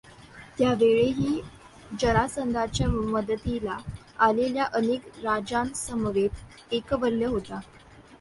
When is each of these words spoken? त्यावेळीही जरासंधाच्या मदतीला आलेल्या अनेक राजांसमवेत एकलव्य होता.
त्यावेळीही 0.57 1.41
जरासंधाच्या 1.99 2.87
मदतीला 2.87 3.77
आलेल्या 4.19 4.65
अनेक 4.73 5.01
राजांसमवेत 5.23 6.73
एकलव्य 6.73 7.25
होता. 7.25 7.59